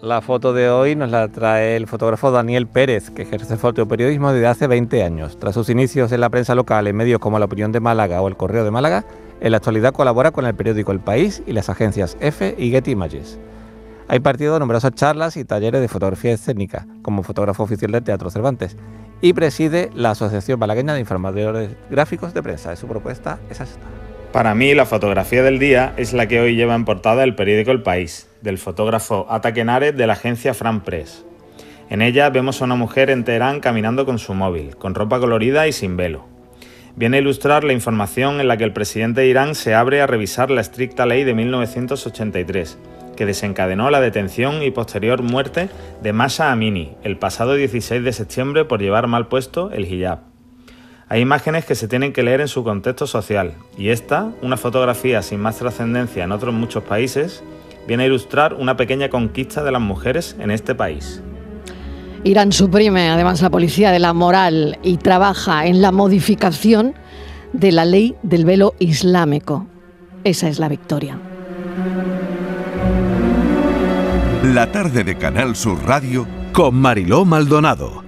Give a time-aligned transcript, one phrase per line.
[0.00, 4.46] La foto de hoy nos la trae el fotógrafo Daniel Pérez, que ejerce fotoperiodismo desde
[4.46, 5.36] hace 20 años.
[5.40, 8.28] Tras sus inicios en la prensa local en medios como La Opinión de Málaga o
[8.28, 9.04] El Correo de Málaga,
[9.40, 12.92] en la actualidad colabora con el periódico El País y las agencias EFE y Getty
[12.92, 13.40] Images.
[14.06, 18.76] Ha impartido numerosas charlas y talleres de fotografía escénica como fotógrafo oficial del Teatro Cervantes
[19.20, 22.76] y preside la Asociación Malagueña de Informadores Gráficos de Prensa.
[22.76, 24.07] Su propuesta es esta.
[24.32, 27.70] Para mí, la fotografía del día es la que hoy lleva en portada el periódico
[27.70, 31.24] El País, del fotógrafo Ata Kenares de la agencia Fran Press.
[31.88, 35.66] En ella vemos a una mujer en Teherán caminando con su móvil, con ropa colorida
[35.66, 36.26] y sin velo.
[36.94, 40.06] Viene a ilustrar la información en la que el presidente de Irán se abre a
[40.06, 42.78] revisar la estricta ley de 1983,
[43.16, 45.70] que desencadenó la detención y posterior muerte
[46.02, 50.37] de Masha Amini el pasado 16 de septiembre por llevar mal puesto el hijab.
[51.10, 55.22] Hay imágenes que se tienen que leer en su contexto social, y esta, una fotografía
[55.22, 57.42] sin más trascendencia en otros muchos países,
[57.86, 61.22] viene a ilustrar una pequeña conquista de las mujeres en este país.
[62.24, 66.94] Irán suprime además la policía de la moral y trabaja en la modificación
[67.54, 69.66] de la ley del velo islámico.
[70.24, 71.18] Esa es la victoria.
[74.42, 78.07] La tarde de Canal Sur Radio con Mariló Maldonado.